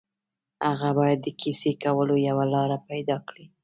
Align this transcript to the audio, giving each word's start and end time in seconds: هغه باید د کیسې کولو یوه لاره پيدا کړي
هغه 0.69 0.89
باید 0.99 1.19
د 1.23 1.27
کیسې 1.41 1.71
کولو 1.83 2.15
یوه 2.27 2.45
لاره 2.53 2.77
پيدا 2.89 3.17
کړي 3.27 3.45